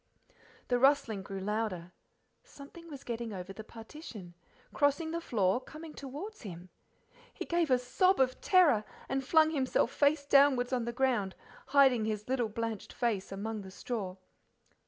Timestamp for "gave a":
7.45-7.77